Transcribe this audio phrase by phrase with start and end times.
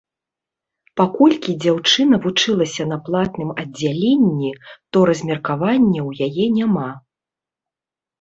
[0.99, 4.51] Паколькі дзяўчына вучылася на платным аддзяленні,
[4.97, 6.89] то размеркавання ў яе няма.